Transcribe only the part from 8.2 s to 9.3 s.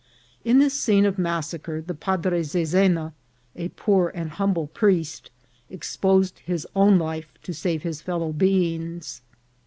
beings.